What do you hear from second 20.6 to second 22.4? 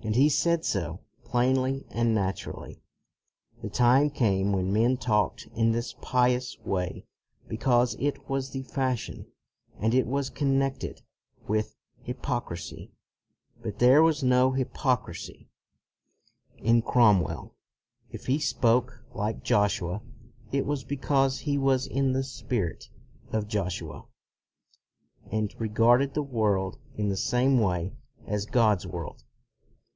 was be cause he was in the